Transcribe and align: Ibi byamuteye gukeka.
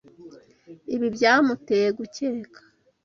Ibi 0.93 1.07
byamuteye 1.15 1.87
gukeka. 1.97 2.59